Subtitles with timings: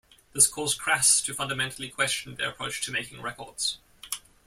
[0.33, 3.77] This caused Crass to fundamentally question their approach to making records.